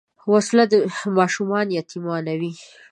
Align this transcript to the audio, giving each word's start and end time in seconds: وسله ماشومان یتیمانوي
وسله 0.31 0.69
ماشومان 1.17 1.67
یتیمانوي 1.79 2.53